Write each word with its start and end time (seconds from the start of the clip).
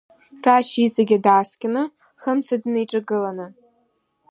Рашь 0.45 0.73
иҵегьгьы 0.85 1.17
дааскьаны, 1.25 1.83
Хымца 2.21 2.55
днеиҿагыланы. 2.61 3.47